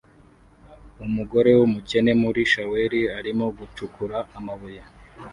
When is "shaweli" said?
2.51-2.99